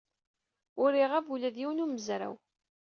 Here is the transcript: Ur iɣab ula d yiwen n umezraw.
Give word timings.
Ur 0.83 0.91
iɣab 1.03 1.25
ula 1.33 1.49
d 1.53 1.55
yiwen 1.59 1.77
n 1.81 1.83
umezraw. 1.83 2.35